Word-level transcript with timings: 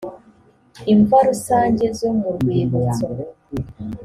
imva 0.93 1.17
rusange 1.29 1.85
zo 1.99 2.09
mu 2.19 2.29
rwibutso 2.35 3.07